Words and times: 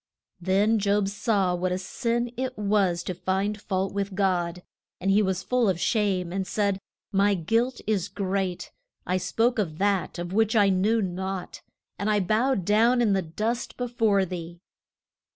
Then 0.39 0.79
Job 0.79 1.07
saw 1.07 1.53
what 1.53 1.71
a 1.71 1.77
sin 1.77 2.33
it 2.35 2.57
was 2.57 3.03
to 3.03 3.13
find 3.13 3.61
fault 3.61 3.93
with 3.93 4.15
God. 4.15 4.63
And 4.99 5.11
he 5.11 5.21
was 5.21 5.43
full 5.43 5.69
of 5.69 5.79
shame, 5.79 6.31
and 6.33 6.47
said: 6.47 6.79
My 7.11 7.35
guilt 7.35 7.81
is 7.85 8.07
great; 8.07 8.71
I 9.05 9.17
spoke 9.17 9.59
of 9.59 9.77
that 9.77 10.17
of 10.17 10.33
which 10.33 10.55
I 10.55 10.69
knew 10.69 11.03
naught, 11.03 11.61
and 11.99 12.09
I 12.09 12.19
bow 12.19 12.55
down 12.55 12.99
in 12.99 13.13
the 13.13 13.21
dust 13.21 13.77
be 13.77 13.87
fore 13.87 14.25
thee. 14.25 14.59